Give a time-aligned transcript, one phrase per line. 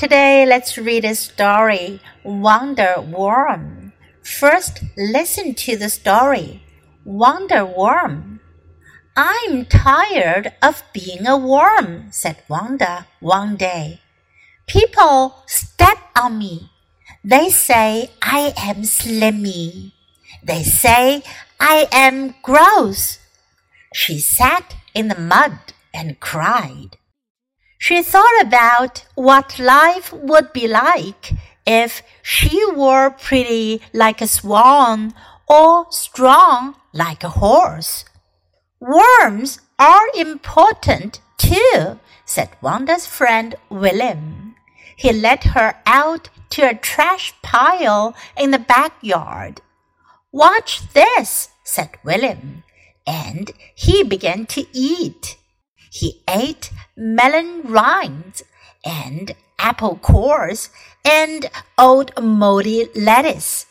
[0.00, 3.92] Today, let's read a story, Wanda Worm.
[4.22, 6.62] First, listen to the story,
[7.04, 8.40] Wanda Worm.
[9.14, 14.00] I'm tired of being a worm, said Wanda one day.
[14.66, 16.70] People step on me.
[17.22, 19.92] They say I am slimy.
[20.42, 21.22] They say
[21.60, 23.18] I am gross.
[23.92, 26.96] She sat in the mud and cried.
[27.82, 31.32] She thought about what life would be like
[31.66, 35.14] if she were pretty like a swan
[35.48, 38.04] or strong like a horse.
[38.80, 44.56] Worms are important too, said Wanda's friend William.
[44.94, 49.62] He led her out to a trash pile in the backyard.
[50.30, 52.62] Watch this, said William,
[53.06, 55.38] and he began to eat.
[55.90, 58.44] He ate melon rinds
[58.84, 60.70] and apple cores
[61.04, 63.66] and old moldy lettuce.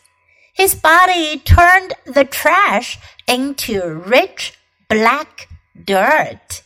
[0.52, 4.52] His body turned the trash into rich
[4.88, 5.48] black
[5.82, 6.62] dirt.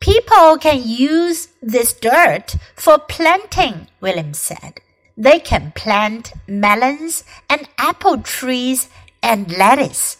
[0.00, 4.80] People can use this dirt for planting, William said.
[5.16, 8.90] They can plant melons and apple trees
[9.22, 10.18] and lettuce.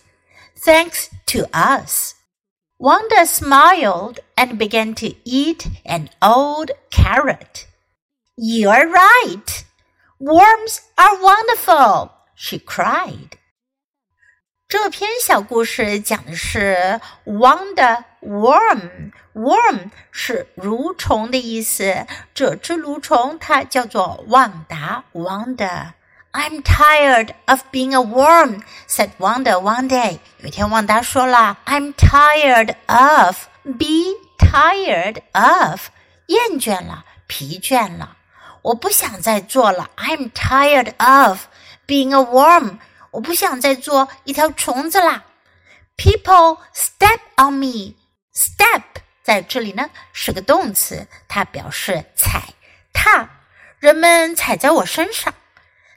[0.57, 2.15] Thanks to us.
[2.79, 7.67] Wanda smiled and began to eat an old carrot.
[8.37, 9.65] You're right.
[10.19, 13.39] Worms are wonderful, she cried.
[14.67, 19.13] 这篇小故事讲的是 Wanda worm。
[19.35, 25.93] worm 是蠕虫的意思，这只蠕虫它叫做旺达 Wanda。
[26.33, 30.19] I'm tired of being a worm," said Wanda one day.
[30.39, 34.17] 有一天，旺达说了，"I'm tired of." being."
[34.51, 35.89] Tired of，
[36.27, 38.17] 厌倦了，疲倦了，
[38.63, 39.91] 我不想再做了。
[39.97, 41.47] I'm tired of
[41.87, 42.79] being a worm，
[43.11, 45.25] 我不想再做一条虫子啦。
[45.97, 47.95] People step on me.
[48.35, 48.83] Step
[49.23, 52.43] 在这里呢是个动词，它表示踩
[52.93, 53.29] 踏，
[53.79, 55.33] 人们踩在我身上。”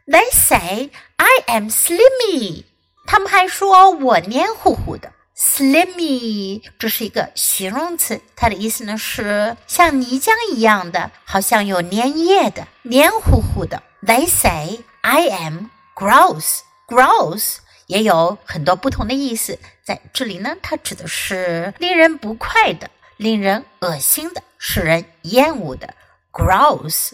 [0.07, 2.63] They say I am slimy。
[3.05, 5.11] 他们还说我黏糊糊的。
[5.37, 13.83] Slimy 这是一个形容词，它的意思呢是像泥浆一样的，好像有粘液的，黏糊糊的。
[14.01, 16.61] They say I am gross。
[16.87, 25.93] Gross 也有很多不同的意思，在这里呢，它指的是令人不快的、令人恶心的、使人厌恶的。
[26.31, 27.13] Gross。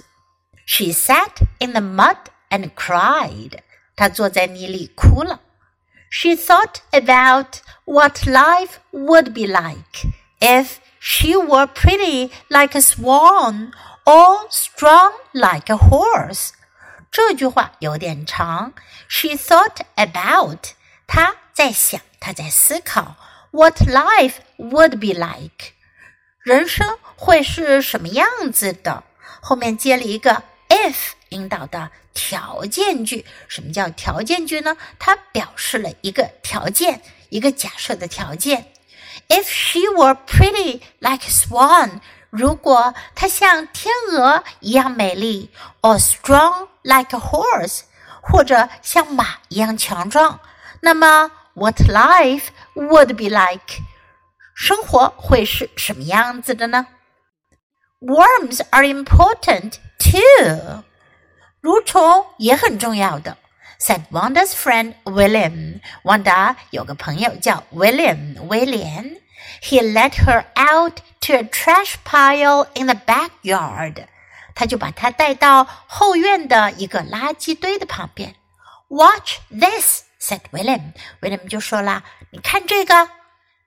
[0.65, 2.15] She sat in the mud
[2.49, 3.59] and cried.
[3.97, 5.41] 她坐在泥里哭了。
[6.12, 10.10] She thought about what life would be like
[10.40, 13.72] if she were pretty like a swan
[14.04, 16.50] or strong like a horse.
[17.10, 18.72] 这句话有点长。
[19.08, 20.72] She thought about，
[21.06, 23.16] 她在想，她在思考，
[23.50, 25.72] what life would be like，
[26.42, 29.04] 人生会是什么样子的。
[29.40, 31.12] 后面接了一个 if。
[31.33, 34.77] 引导的条件句，什么叫条件句呢？
[34.99, 38.71] 它表示了一个条件，一个假设的条件。
[39.27, 45.49] If she were pretty like swan，如果她像天鹅一样美丽
[45.81, 47.81] ，or strong like a horse，
[48.21, 50.39] 或者像马一样强壮，
[50.81, 52.45] 那么 what life
[52.75, 53.81] would be like？
[54.55, 56.87] 生活会是什么样子的呢
[58.01, 60.83] ？Worms are important too.
[61.62, 63.36] 蠕虫也很重要的。
[63.80, 65.80] Said Wanda's friend William.
[66.02, 69.20] Wanda 有个朋友叫 William 威廉。
[69.62, 74.06] He led her out to a trash pile in the backyard.
[74.54, 78.34] 他就把她带到后院的一个垃圾堆的旁边。
[78.88, 80.92] Watch this, said William.
[81.20, 83.08] William 就说啦：“你看这个。”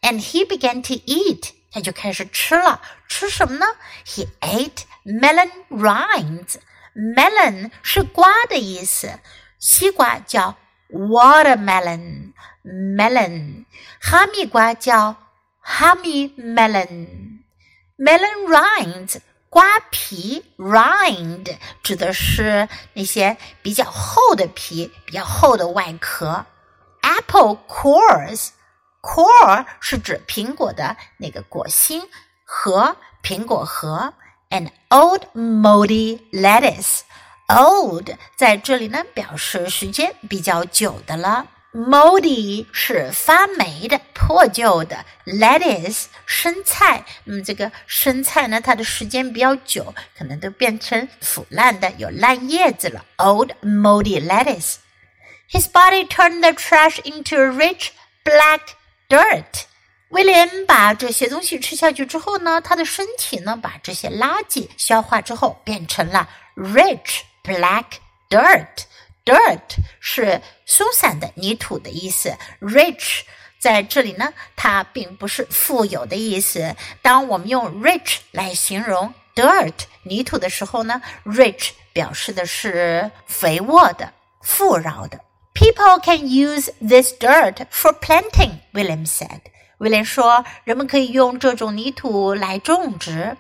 [0.01, 1.51] And he began to eat.
[1.71, 2.81] 他就开始吃了。
[3.07, 3.65] 吃什么呢？
[4.05, 6.55] He ate melon rinds.
[6.96, 9.20] Melon 是瓜的意思，
[9.58, 10.56] 西瓜叫
[10.90, 13.66] watermelon，melon，
[14.00, 15.16] 哈密瓜叫
[15.62, 19.18] honey melon，melon rinds
[19.50, 26.46] 瓜皮 rind 指的是那些比较厚的皮，比较厚的外壳。
[27.02, 32.08] apple cores，core 是指苹果的那个果心
[32.44, 34.14] 核，苹果核。
[34.49, 37.01] an old moldy lettuce.
[37.47, 41.47] Old 在这里呢，表示时间比较久的了。
[41.73, 47.05] moldy 是发霉的、破旧的，lettuce 生菜。
[47.23, 53.05] 那么这个生菜呢，它的时间比较久，可能都变成腐烂的，有烂叶子了。
[53.17, 54.75] Old moldy lettuce.
[55.49, 57.91] His body turned the trash into rich
[58.23, 58.75] black
[59.09, 59.63] dirt.
[60.10, 67.84] 威廉把这些东西吃下去之后呢，他的身体呢，把这些垃圾消化之后，变成了 rich black
[68.28, 68.66] dirt。
[69.24, 73.22] Dirt 是松散的泥土的意思，rich
[73.58, 76.76] 在这里呢，它并不是富有的意思。
[77.02, 79.74] 当我们用 rich 来形容 dirt
[80.04, 84.12] 泥土的时候呢，rich 表示的是肥沃的、
[84.42, 85.20] 富饶的。
[85.54, 89.40] People can use this dirt for planting, William said.
[89.77, 93.37] 威廉说，人们可以用这种泥土来种植。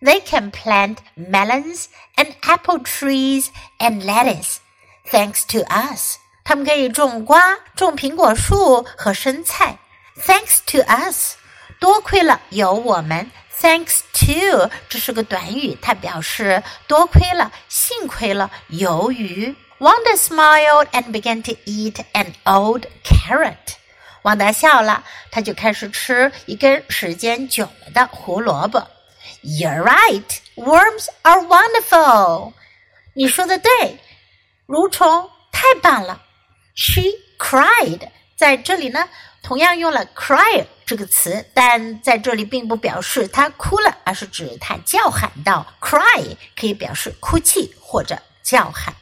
[0.00, 1.86] They can plant melons
[2.16, 3.48] and apple trees
[3.78, 4.56] and lettuce.
[5.10, 9.78] Thanks to us，他们可以种瓜、种苹果树和生菜。
[10.24, 11.36] Thanks to us，
[11.80, 13.30] 多亏了有我们。
[13.60, 18.50] Thanks to，这是个短语，它表示多亏了、幸亏了。
[18.68, 23.76] 由于 Wanda smiled and began to eat an old carrot。
[24.23, 28.87] 旺达笑了，他就开始吃一根时间久了的胡萝卜。
[29.43, 30.23] You're right,
[30.55, 32.53] worms are wonderful。
[33.13, 33.99] 你说的对。
[34.67, 36.21] 蠕虫太棒了
[36.75, 37.03] ！She
[37.39, 39.07] cried，在这里呢，
[39.41, 45.65] 同样用了 cry 这个词，但在这里并不表示她哭了，而是指她叫喊道。
[45.79, 48.93] Cry 可以表示哭泣或者叫喊。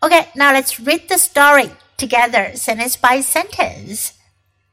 [0.00, 1.70] OK，now let's read the story
[2.04, 4.12] together, sentence by sentence.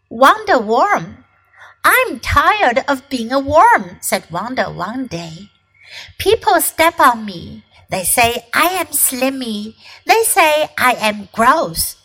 [0.10, 1.24] Wanda Worm.
[1.82, 5.48] I'm tired of being a worm, said Wanda one day.
[6.18, 7.64] People step on me.
[7.90, 9.78] They say I am slimy.
[10.06, 11.96] They say I am gross.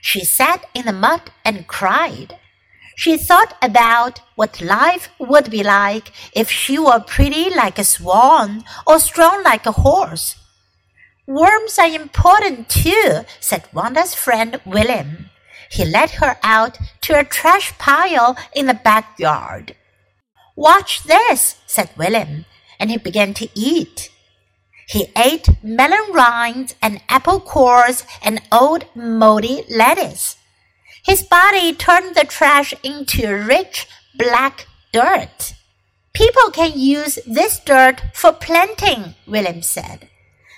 [0.00, 2.38] She sat in the mud and cried.
[2.96, 8.64] She thought about what life would be like if she were pretty like a swan
[8.86, 10.36] or strong like a horse.
[11.26, 15.30] Worms are important too, said Wanda's friend William.
[15.70, 19.74] He led her out to a trash pile in the backyard.
[20.54, 22.44] Watch this, said William,
[22.78, 24.10] and he began to eat.
[24.86, 30.36] He ate melon rinds and apple cores and old moldy lettuce.
[31.06, 35.54] His body turned the trash into rich black dirt.
[36.12, 40.08] People can use this dirt for planting, William said.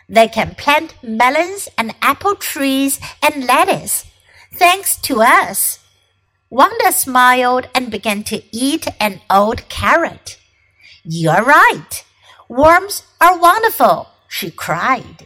[0.09, 4.03] They can plant melons and apple trees and lettuce,
[4.57, 5.79] thanks to us.
[6.49, 10.37] Wanda smiled and began to eat an old carrot.
[11.05, 12.03] You're right.
[12.49, 15.25] Worms are wonderful, she cried.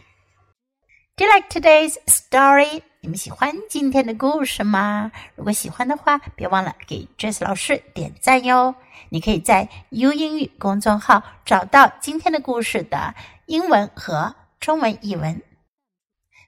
[1.16, 2.82] Do you like today's story?
[3.00, 5.10] 你们喜欢今天的故事吗？
[5.34, 8.76] 如果喜欢的话，别忘了给 Jess 老师点赞哟。
[9.08, 13.14] 你可以在 U 英语公众号找到今天的故事的
[13.46, 15.42] 英文和 中文译文。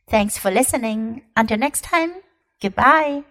[0.06, 1.22] Thanks for listening.
[1.34, 2.22] Until next time.
[2.60, 3.25] Goodbye.